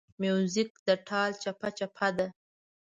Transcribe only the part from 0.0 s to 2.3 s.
موزیک د ټال چپهچپه ده.